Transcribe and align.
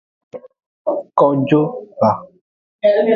Kojo 1.17 1.59
va. 1.99 2.11